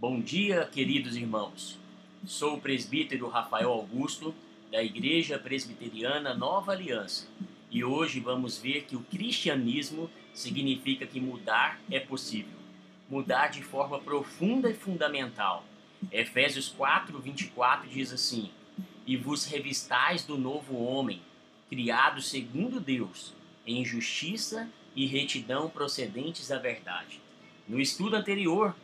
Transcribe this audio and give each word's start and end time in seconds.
Bom 0.00 0.18
dia, 0.18 0.64
queridos 0.64 1.14
irmãos. 1.14 1.78
Sou 2.24 2.54
o 2.54 2.60
presbítero 2.60 3.28
Rafael 3.28 3.70
Augusto, 3.70 4.34
da 4.72 4.82
Igreja 4.82 5.38
Presbiteriana 5.38 6.32
Nova 6.32 6.72
Aliança, 6.72 7.28
e 7.70 7.84
hoje 7.84 8.18
vamos 8.18 8.56
ver 8.56 8.84
que 8.84 8.96
o 8.96 9.02
cristianismo 9.02 10.08
significa 10.32 11.06
que 11.06 11.20
mudar 11.20 11.78
é 11.90 12.00
possível. 12.00 12.58
Mudar 13.10 13.48
de 13.48 13.62
forma 13.62 13.98
profunda 13.98 14.70
e 14.70 14.74
fundamental. 14.74 15.66
Efésios 16.10 16.70
4, 16.70 17.18
24 17.18 17.86
diz 17.86 18.10
assim: 18.10 18.48
E 19.06 19.18
vos 19.18 19.44
revistais 19.44 20.24
do 20.24 20.38
novo 20.38 20.82
homem, 20.82 21.20
criado 21.68 22.22
segundo 22.22 22.80
Deus, 22.80 23.34
em 23.66 23.84
justiça 23.84 24.66
e 24.96 25.04
retidão 25.04 25.68
procedentes 25.68 26.48
da 26.48 26.58
verdade. 26.58 27.20
No 27.68 27.78
estudo 27.78 28.16
anterior, 28.16 28.74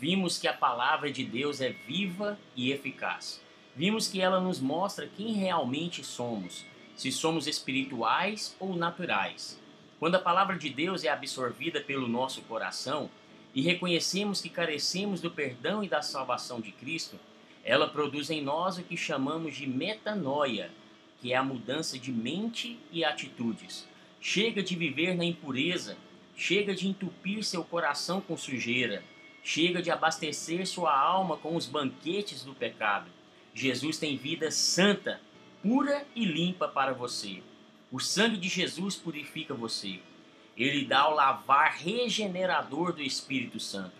vimos 0.00 0.38
que 0.38 0.48
a 0.48 0.52
palavra 0.54 1.12
de 1.12 1.22
Deus 1.22 1.60
é 1.60 1.68
viva 1.68 2.38
e 2.56 2.72
eficaz. 2.72 3.38
Vimos 3.76 4.08
que 4.08 4.18
ela 4.18 4.40
nos 4.40 4.58
mostra 4.58 5.06
quem 5.14 5.34
realmente 5.34 6.02
somos, 6.02 6.64
se 6.96 7.12
somos 7.12 7.46
espirituais 7.46 8.56
ou 8.58 8.74
naturais. 8.74 9.60
Quando 9.98 10.14
a 10.14 10.18
palavra 10.18 10.56
de 10.56 10.70
Deus 10.70 11.04
é 11.04 11.10
absorvida 11.10 11.82
pelo 11.82 12.08
nosso 12.08 12.40
coração 12.42 13.10
e 13.54 13.60
reconhecemos 13.60 14.40
que 14.40 14.48
carecemos 14.48 15.20
do 15.20 15.30
perdão 15.30 15.84
e 15.84 15.88
da 15.88 16.00
salvação 16.00 16.62
de 16.62 16.72
Cristo, 16.72 17.20
ela 17.62 17.86
produz 17.86 18.30
em 18.30 18.42
nós 18.42 18.78
o 18.78 18.82
que 18.82 18.96
chamamos 18.96 19.54
de 19.54 19.68
metanoia, 19.68 20.70
que 21.20 21.34
é 21.34 21.36
a 21.36 21.44
mudança 21.44 21.98
de 21.98 22.10
mente 22.10 22.78
e 22.90 23.04
atitudes. 23.04 23.86
Chega 24.18 24.62
de 24.62 24.74
viver 24.74 25.14
na 25.14 25.26
impureza, 25.26 25.98
chega 26.34 26.74
de 26.74 26.88
entupir 26.88 27.44
seu 27.44 27.62
coração 27.62 28.22
com 28.22 28.34
sujeira, 28.34 29.04
chega 29.42 29.82
de 29.82 29.90
abastecer 29.90 30.66
sua 30.66 30.96
alma 30.96 31.36
com 31.36 31.56
os 31.56 31.66
banquetes 31.66 32.44
do 32.44 32.54
pecado. 32.54 33.10
Jesus 33.54 33.98
tem 33.98 34.16
vida 34.16 34.50
santa, 34.50 35.20
pura 35.62 36.06
e 36.14 36.24
limpa 36.24 36.68
para 36.68 36.92
você. 36.92 37.42
O 37.90 37.98
sangue 37.98 38.36
de 38.36 38.48
Jesus 38.48 38.94
purifica 38.96 39.54
você. 39.54 40.00
Ele 40.56 40.84
dá 40.84 41.08
o 41.08 41.14
lavar 41.14 41.72
regenerador 41.72 42.92
do 42.92 43.02
Espírito 43.02 43.58
Santo. 43.58 43.92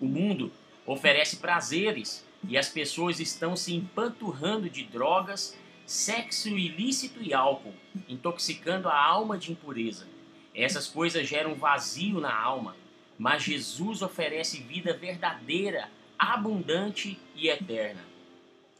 O 0.00 0.06
mundo 0.06 0.52
oferece 0.84 1.36
prazeres 1.36 2.26
e 2.48 2.58
as 2.58 2.68
pessoas 2.68 3.20
estão 3.20 3.54
se 3.56 3.74
empanturrando 3.74 4.68
de 4.68 4.82
drogas 4.82 5.56
sexo 5.86 6.48
ilícito 6.48 7.22
e 7.22 7.34
álcool, 7.34 7.74
intoxicando 8.08 8.88
a 8.88 9.04
alma 9.04 9.38
de 9.38 9.52
impureza. 9.52 10.06
Essas 10.54 10.86
coisas 10.86 11.28
geram 11.28 11.54
vazio 11.54 12.20
na 12.20 12.34
alma, 12.34 12.76
mas 13.22 13.44
Jesus 13.44 14.02
oferece 14.02 14.60
vida 14.62 14.92
verdadeira, 14.92 15.88
abundante 16.18 17.16
e 17.36 17.48
eterna. 17.48 18.04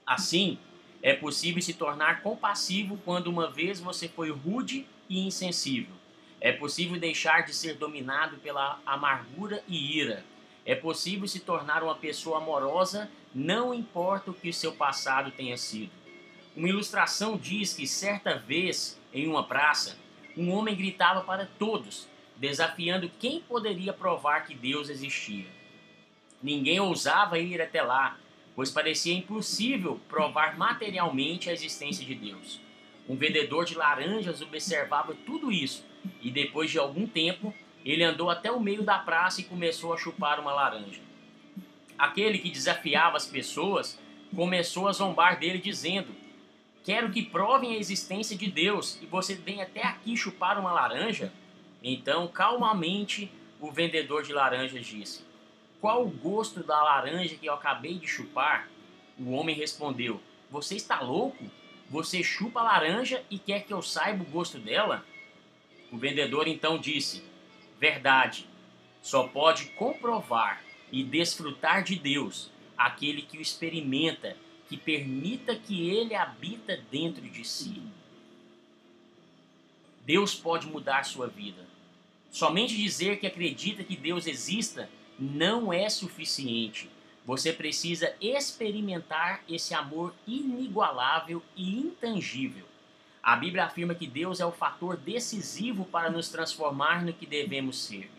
Assim, 0.04 0.58
é 1.00 1.14
possível 1.14 1.62
se 1.62 1.74
tornar 1.74 2.22
compassivo 2.22 2.98
quando 3.04 3.28
uma 3.28 3.48
vez 3.48 3.78
você 3.78 4.08
foi 4.08 4.32
rude 4.32 4.84
e 5.08 5.24
insensível. 5.24 5.94
É 6.40 6.50
possível 6.50 6.98
deixar 6.98 7.42
de 7.42 7.54
ser 7.54 7.74
dominado 7.74 8.36
pela 8.38 8.80
amargura 8.84 9.62
e 9.68 9.96
ira. 9.96 10.24
É 10.66 10.74
possível 10.74 11.28
se 11.28 11.38
tornar 11.38 11.84
uma 11.84 11.94
pessoa 11.94 12.38
amorosa, 12.38 13.08
não 13.32 13.72
importa 13.72 14.32
o 14.32 14.34
que 14.34 14.48
o 14.48 14.52
seu 14.52 14.72
passado 14.72 15.30
tenha 15.30 15.56
sido. 15.56 15.92
Uma 16.56 16.68
ilustração 16.68 17.36
diz 17.36 17.74
que 17.74 17.86
certa 17.86 18.38
vez, 18.38 19.00
em 19.14 19.28
uma 19.28 19.44
praça, 19.44 19.96
um 20.36 20.50
homem 20.50 20.74
gritava 20.74 21.20
para 21.20 21.46
todos, 21.60 22.08
desafiando 22.42 23.08
quem 23.20 23.38
poderia 23.38 23.92
provar 23.92 24.44
que 24.44 24.52
Deus 24.52 24.88
existia. 24.88 25.46
Ninguém 26.42 26.80
ousava 26.80 27.38
ir 27.38 27.62
até 27.62 27.80
lá, 27.80 28.18
pois 28.56 28.68
parecia 28.68 29.14
impossível 29.14 30.00
provar 30.08 30.58
materialmente 30.58 31.48
a 31.48 31.52
existência 31.52 32.04
de 32.04 32.16
Deus. 32.16 32.60
Um 33.08 33.14
vendedor 33.14 33.64
de 33.64 33.76
laranjas 33.76 34.42
observava 34.42 35.14
tudo 35.24 35.52
isso 35.52 35.84
e, 36.20 36.32
depois 36.32 36.68
de 36.68 36.80
algum 36.80 37.06
tempo, 37.06 37.54
ele 37.84 38.02
andou 38.02 38.28
até 38.28 38.50
o 38.50 38.58
meio 38.58 38.82
da 38.82 38.98
praça 38.98 39.40
e 39.40 39.44
começou 39.44 39.92
a 39.92 39.96
chupar 39.96 40.40
uma 40.40 40.52
laranja. 40.52 41.00
Aquele 41.96 42.40
que 42.40 42.50
desafiava 42.50 43.16
as 43.16 43.26
pessoas 43.26 44.00
começou 44.34 44.88
a 44.88 44.92
zombar 44.92 45.38
dele, 45.38 45.58
dizendo: 45.58 46.12
Quero 46.82 47.12
que 47.12 47.22
provem 47.22 47.76
a 47.76 47.78
existência 47.78 48.36
de 48.36 48.50
Deus 48.50 48.98
e 49.00 49.06
você 49.06 49.36
vem 49.36 49.62
até 49.62 49.84
aqui 49.84 50.16
chupar 50.16 50.58
uma 50.58 50.72
laranja? 50.72 51.32
Então, 51.82 52.28
calmamente, 52.28 53.30
o 53.60 53.70
vendedor 53.70 54.22
de 54.22 54.32
laranjas 54.32 54.86
disse: 54.86 55.24
Qual 55.80 56.04
o 56.04 56.10
gosto 56.10 56.62
da 56.62 56.80
laranja 56.82 57.34
que 57.34 57.46
eu 57.46 57.54
acabei 57.54 57.94
de 57.98 58.06
chupar? 58.06 58.68
O 59.18 59.32
homem 59.32 59.56
respondeu: 59.56 60.20
Você 60.50 60.76
está 60.76 61.00
louco? 61.00 61.44
Você 61.90 62.22
chupa 62.22 62.60
a 62.60 62.64
laranja 62.64 63.22
e 63.30 63.38
quer 63.38 63.64
que 63.64 63.72
eu 63.72 63.82
saiba 63.82 64.22
o 64.22 64.26
gosto 64.26 64.58
dela? 64.58 65.04
O 65.90 65.98
vendedor 65.98 66.46
então 66.46 66.78
disse: 66.78 67.24
Verdade, 67.78 68.46
só 69.02 69.26
pode 69.26 69.66
comprovar 69.70 70.62
e 70.90 71.02
desfrutar 71.02 71.82
de 71.82 71.96
Deus 71.96 72.50
aquele 72.76 73.22
que 73.22 73.38
o 73.38 73.40
experimenta 73.42 74.36
que 74.68 74.76
permita 74.76 75.54
que 75.56 75.90
ele 75.90 76.14
habita 76.14 76.78
dentro 76.90 77.22
de 77.22 77.44
si. 77.44 77.82
Deus 80.04 80.34
pode 80.34 80.66
mudar 80.66 81.04
sua 81.04 81.26
vida. 81.26 81.66
Somente 82.30 82.76
dizer 82.76 83.18
que 83.18 83.26
acredita 83.26 83.84
que 83.84 83.96
Deus 83.96 84.26
exista 84.26 84.88
não 85.18 85.72
é 85.72 85.88
suficiente. 85.88 86.90
Você 87.24 87.52
precisa 87.52 88.14
experimentar 88.20 89.42
esse 89.48 89.74
amor 89.74 90.14
inigualável 90.26 91.42
e 91.56 91.78
intangível. 91.78 92.66
A 93.22 93.36
Bíblia 93.36 93.64
afirma 93.64 93.94
que 93.94 94.06
Deus 94.06 94.40
é 94.40 94.46
o 94.46 94.50
fator 94.50 94.96
decisivo 94.96 95.84
para 95.84 96.10
nos 96.10 96.28
transformar 96.28 97.04
no 97.04 97.12
que 97.12 97.24
devemos 97.24 97.78
ser. 97.84 98.10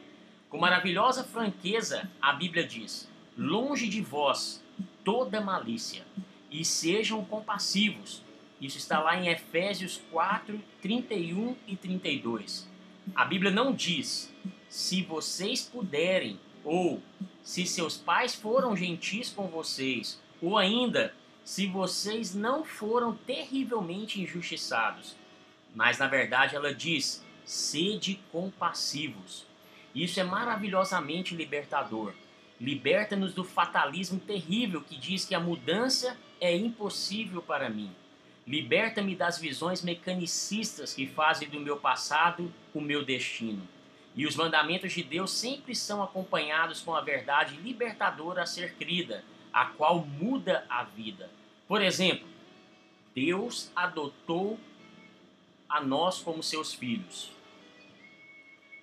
Com 0.50 0.58
maravilhosa 0.58 1.26
franqueza, 1.26 2.10
a 2.22 2.32
Bíblia 2.32 2.66
diz: 2.66 3.10
Longe 3.38 3.90
de 3.90 4.00
vós 4.00 4.64
toda 5.04 5.42
malícia 5.42 6.06
e 6.50 6.64
sejam 6.64 7.26
compassivos. 7.26 8.22
Isso 8.63 8.78
está 8.78 9.01
lá 9.01 9.18
em 9.18 9.28
Efésios 9.28 10.01
4, 10.09 10.57
31 10.81 11.53
e 11.68 11.75
32. 11.75 12.66
A 13.13 13.25
Bíblia 13.25 13.51
não 13.51 13.74
diz 13.74 14.34
se 14.69 15.01
vocês 15.01 15.63
puderem, 15.63 16.40
ou 16.63 17.03
se 17.44 17.66
seus 17.66 17.97
pais 17.97 18.34
foram 18.34 18.74
gentis 18.74 19.29
com 19.29 19.47
vocês, 19.50 20.18
ou 20.41 20.57
ainda 20.57 21.13
se 21.44 21.68
vocês 21.68 22.34
não 22.34 22.63
foram 22.63 23.13
terrivelmente 23.13 24.22
injustiçados. 24.22 25.18
Mas 25.75 25.97
na 25.97 26.07
verdade 26.07 26.56
ela 26.56 26.74
diz: 26.74 27.22
sede 27.44 28.18
compassivos. 28.31 29.45
Isso 29.94 30.22
é 30.22 30.24
maravilhosamente 30.24 31.35
libertador. 31.35 32.13
Liberta-nos 32.62 33.34
do 33.34 33.44
fatalismo 33.44 34.22
terrível 34.22 34.81
que 34.81 34.97
diz 34.97 35.25
que 35.25 35.35
a 35.35 35.40
mudança 35.41 36.18
é 36.40 36.56
impossível 36.56 37.41
para 37.41 37.69
mim. 37.69 37.94
Liberta-me 38.46 39.16
das 39.16 39.40
visões 39.40 39.81
mecanicistas 39.81 40.94
que 40.94 41.08
fazem 41.08 41.48
do 41.48 41.59
meu 41.59 41.78
passado 41.78 42.54
o 42.74 42.81
meu 42.81 43.06
destino. 43.06 43.66
E 44.16 44.28
os 44.28 44.36
mandamentos 44.36 44.92
de 44.92 45.02
Deus 45.02 45.31
sempre 45.31 45.74
são 45.74 46.04
acompanhados 46.04 46.81
com 46.81 46.94
a 46.94 47.02
verdade 47.02 47.56
libertadora 47.58 48.44
a 48.44 48.46
ser 48.46 48.74
crida, 48.76 49.24
a 49.52 49.66
qual 49.66 50.06
muda 50.06 50.66
a 50.70 50.84
vida. 50.84 51.30
Por 51.68 51.81
exemplo, 51.81 52.28
Deus 53.16 53.72
adotou 53.76 54.60
a 55.70 55.81
nós 55.81 56.20
como 56.20 56.44
seus 56.44 56.74
filhos. 56.74 57.31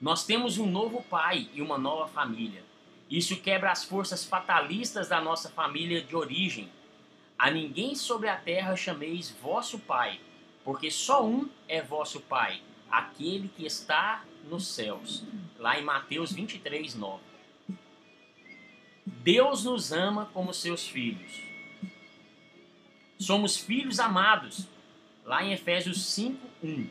Nós 0.01 0.25
temos 0.25 0.57
um 0.57 0.67
novo 0.67 1.03
pai 1.03 1.49
e 1.53 1.61
uma 1.61 1.77
nova 1.77 2.09
família. 2.09 2.65
Isso 3.11 3.37
quebra 3.37 3.71
as 3.71 3.85
forças 3.85 4.25
fatalistas 4.25 5.09
da 5.09 5.21
nossa 5.21 5.51
família 5.51 6.01
de 6.01 6.17
origem 6.17 6.71
a 7.41 7.51
ninguém 7.51 7.95
sobre 7.95 8.29
a 8.29 8.37
terra 8.37 8.77
chameis 8.77 9.31
vosso 9.43 9.79
Pai, 9.79 10.21
porque 10.63 10.91
só 10.91 11.27
um 11.27 11.49
é 11.67 11.81
vosso 11.81 12.21
Pai, 12.21 12.61
aquele 12.91 13.49
que 13.49 13.65
está 13.65 14.23
nos 14.45 14.67
céus. 14.67 15.25
Lá 15.59 15.81
em 15.81 15.83
Mateus 15.83 16.33
23, 16.33 16.95
9. 16.95 17.23
Deus 19.07 19.65
nos 19.65 19.91
ama 19.91 20.29
como 20.35 20.53
seus 20.53 20.87
filhos. 20.87 21.41
Somos 23.19 23.57
filhos 23.57 23.99
amados. 23.99 24.69
Lá 25.25 25.43
em 25.43 25.55
Efésios 25.55 26.05
5, 26.13 26.47
1. 26.63 26.87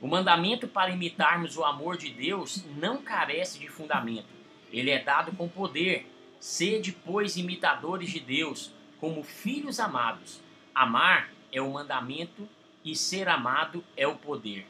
O 0.00 0.08
mandamento 0.08 0.66
para 0.66 0.90
imitarmos 0.90 1.56
o 1.56 1.64
amor 1.64 1.96
de 1.96 2.10
Deus 2.10 2.64
não 2.76 3.02
carece 3.02 3.60
de 3.60 3.68
fundamento. 3.68 4.34
Ele 4.72 4.90
é 4.90 5.00
dado 5.00 5.30
com 5.36 5.48
poder. 5.48 6.10
Sede, 6.40 6.90
pois, 6.90 7.36
imitadores 7.36 8.10
de 8.10 8.18
Deus, 8.18 8.72
como 9.00 9.22
filhos 9.22 9.78
amados. 9.80 10.40
Amar 10.74 11.32
é 11.52 11.60
o 11.60 11.72
mandamento 11.72 12.48
e 12.84 12.94
ser 12.94 13.28
amado 13.28 13.84
é 13.96 14.06
o 14.06 14.16
poder. 14.16 14.66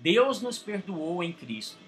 Deus 0.00 0.40
nos 0.40 0.58
perdoou 0.58 1.22
em 1.22 1.32
Cristo. 1.32 1.78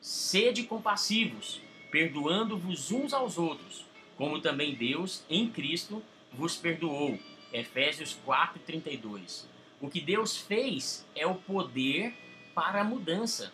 Sede 0.00 0.64
compassivos. 0.64 1.60
perdoando-vos 1.90 2.92
uns 2.92 3.14
aos 3.14 3.38
outros, 3.38 3.86
como 4.16 4.42
também 4.42 4.74
Deus, 4.74 5.24
em 5.30 5.48
Cristo, 5.48 6.02
vos 6.30 6.54
perdoou. 6.54 7.18
Efésios 7.50 8.18
4:32. 8.26 9.46
O 9.80 9.88
que 9.88 10.00
Deus 10.00 10.36
fez 10.36 11.06
é 11.14 11.26
o 11.26 11.34
poder 11.34 12.12
para 12.54 12.82
a 12.82 12.84
mudança. 12.84 13.52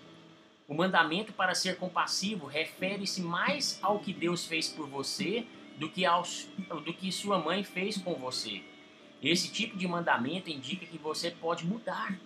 O 0.67 0.75
mandamento 0.75 1.33
para 1.33 1.55
ser 1.55 1.77
compassivo 1.77 2.47
refere-se 2.47 3.23
mais 3.23 3.79
ao 3.83 4.01
que 4.01 4.13
Deus 4.13 4.47
fez 4.47 4.69
por 4.69 4.89
você 4.89 5.47
do 5.77 5.89
que, 5.89 6.05
aos, 6.05 6.49
do 6.85 6.93
que 6.93 7.11
sua 7.11 7.39
mãe 7.39 7.65
fez 7.65 7.97
com 7.99 8.15
você. 8.15 8.63
Esse 9.23 9.51
tipo 9.51 9.77
de 9.77 9.89
mandamento 9.89 10.51
indica 10.51 10.87
que 10.87 10.99
você 10.99 11.31
pode 11.31 11.65
mudar. 11.67 12.19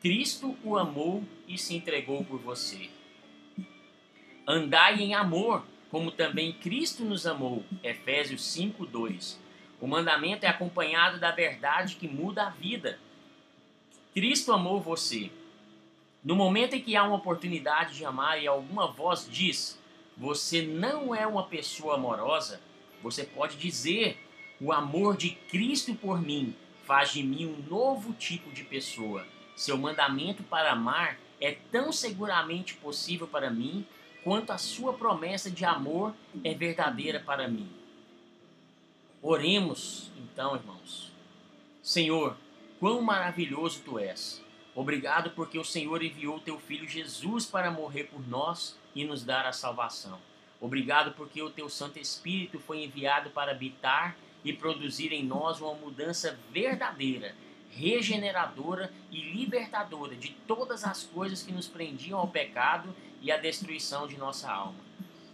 Cristo 0.00 0.56
o 0.64 0.78
amou 0.78 1.22
e 1.46 1.58
se 1.58 1.74
entregou 1.74 2.24
por 2.24 2.38
você. 2.38 2.88
Andai 4.46 5.00
em 5.00 5.14
amor, 5.14 5.64
como 5.90 6.10
também 6.10 6.52
Cristo 6.52 7.04
nos 7.04 7.26
amou. 7.26 7.64
Efésios 7.82 8.42
5:2. 8.42 9.38
O 9.80 9.86
mandamento 9.86 10.44
é 10.44 10.48
acompanhado 10.48 11.18
da 11.18 11.30
verdade 11.30 11.96
que 11.96 12.08
muda 12.08 12.46
a 12.46 12.50
vida. 12.50 12.98
Cristo 14.12 14.52
amou 14.52 14.80
você. 14.80 15.30
No 16.22 16.36
momento 16.36 16.74
em 16.74 16.82
que 16.82 16.96
há 16.96 17.02
uma 17.02 17.16
oportunidade 17.16 17.96
de 17.96 18.04
amar 18.04 18.42
e 18.42 18.46
alguma 18.46 18.86
voz 18.86 19.26
diz: 19.30 19.79
"Você 20.20 20.60
não 20.60 21.14
é 21.14 21.26
uma 21.26 21.46
pessoa 21.46 21.94
amorosa", 21.94 22.60
você 23.02 23.24
pode 23.24 23.56
dizer: 23.56 24.22
"O 24.60 24.70
amor 24.70 25.16
de 25.16 25.30
Cristo 25.30 25.94
por 25.94 26.20
mim 26.20 26.54
faz 26.84 27.10
de 27.14 27.22
mim 27.22 27.46
um 27.46 27.70
novo 27.70 28.12
tipo 28.12 28.52
de 28.52 28.62
pessoa. 28.62 29.26
Seu 29.56 29.78
mandamento 29.78 30.42
para 30.42 30.72
amar 30.72 31.18
é 31.40 31.52
tão 31.72 31.90
seguramente 31.90 32.74
possível 32.74 33.26
para 33.26 33.50
mim 33.50 33.86
quanto 34.22 34.50
a 34.50 34.58
sua 34.58 34.92
promessa 34.92 35.50
de 35.50 35.64
amor 35.64 36.14
é 36.44 36.52
verdadeira 36.52 37.18
para 37.18 37.48
mim. 37.48 37.70
Oremos, 39.22 40.10
então, 40.18 40.54
irmãos. 40.54 41.10
Senhor, 41.82 42.36
quão 42.78 43.00
maravilhoso 43.00 43.80
tu 43.82 43.98
és. 43.98 44.42
Obrigado 44.74 45.30
porque 45.30 45.58
o 45.58 45.64
Senhor 45.64 46.02
enviou 46.02 46.38
teu 46.38 46.58
filho 46.58 46.88
Jesus 46.88 47.44
para 47.44 47.70
morrer 47.70 48.04
por 48.04 48.26
nós 48.28 48.78
e 48.94 49.04
nos 49.04 49.24
dar 49.24 49.44
a 49.44 49.52
salvação. 49.52 50.18
Obrigado 50.60 51.12
porque 51.12 51.42
o 51.42 51.50
teu 51.50 51.68
Santo 51.68 51.98
Espírito 51.98 52.58
foi 52.58 52.84
enviado 52.84 53.30
para 53.30 53.50
habitar 53.50 54.16
e 54.44 54.52
produzir 54.52 55.12
em 55.12 55.24
nós 55.24 55.60
uma 55.60 55.74
mudança 55.74 56.38
verdadeira, 56.52 57.34
regeneradora 57.70 58.92
e 59.10 59.20
libertadora 59.20 60.14
de 60.14 60.30
todas 60.46 60.84
as 60.84 61.04
coisas 61.04 61.42
que 61.42 61.52
nos 61.52 61.66
prendiam 61.66 62.18
ao 62.18 62.28
pecado 62.28 62.94
e 63.20 63.32
a 63.32 63.36
destruição 63.36 64.06
de 64.06 64.16
nossa 64.16 64.50
alma. 64.50 64.78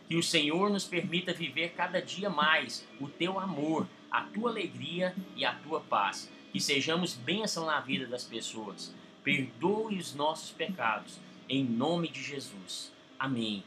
Que 0.08 0.16
o 0.16 0.22
Senhor 0.22 0.70
nos 0.70 0.84
permita 0.84 1.32
viver 1.32 1.70
cada 1.70 2.00
dia 2.00 2.30
mais 2.30 2.86
o 3.00 3.08
teu 3.08 3.38
amor, 3.40 3.86
a 4.10 4.22
tua 4.22 4.50
alegria 4.50 5.14
e 5.34 5.44
a 5.44 5.52
tua 5.52 5.80
paz. 5.80 6.30
Que 6.52 6.60
sejamos 6.60 7.14
bênção 7.14 7.66
na 7.66 7.80
vida 7.80 8.06
das 8.06 8.24
pessoas. 8.24 8.94
Perdoe 9.26 9.98
os 9.98 10.14
nossos 10.14 10.52
pecados, 10.52 11.18
em 11.48 11.64
nome 11.64 12.06
de 12.06 12.22
Jesus. 12.22 12.92
Amém. 13.18 13.64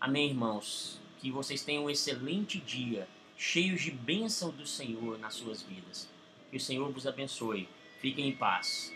Amém, 0.00 0.28
irmãos. 0.28 1.00
Que 1.18 1.32
vocês 1.32 1.64
tenham 1.64 1.86
um 1.86 1.90
excelente 1.90 2.60
dia, 2.60 3.08
cheios 3.36 3.82
de 3.82 3.90
bênção 3.90 4.52
do 4.52 4.64
Senhor 4.64 5.18
nas 5.18 5.34
suas 5.34 5.62
vidas. 5.62 6.08
Que 6.48 6.58
o 6.58 6.60
Senhor 6.60 6.92
vos 6.92 7.08
abençoe. 7.08 7.68
Fiquem 8.00 8.28
em 8.28 8.36
paz. 8.36 8.93